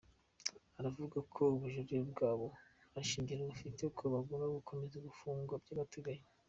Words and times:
Aravuga 0.79 1.17
ko 1.33 1.41
ubujurire 1.55 2.01
bwabo 2.11 2.47
nta 2.91 3.01
shingiro 3.09 3.41
bufite 3.49 3.83
ko 3.97 4.03
bagomba 4.13 4.45
gukomeza 4.57 4.97
gufungwa 5.07 5.53
by’agateganyo. 5.63 6.25